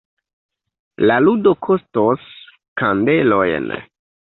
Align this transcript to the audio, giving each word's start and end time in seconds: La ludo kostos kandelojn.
La 1.11 1.17
ludo 1.25 1.53
kostos 1.67 2.25
kandelojn. 2.83 3.71